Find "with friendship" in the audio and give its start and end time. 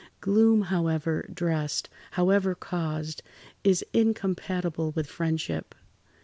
4.95-5.75